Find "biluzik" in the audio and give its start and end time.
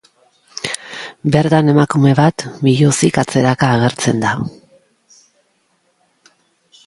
2.63-3.19